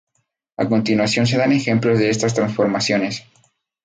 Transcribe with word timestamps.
A 0.57 0.65
continuación 0.67 1.27
se 1.27 1.37
dan 1.37 1.49
algunos 1.51 1.61
ejemplos 1.61 1.99
de 1.99 2.09
estas 2.09 2.33
transformaciones. 2.33 3.23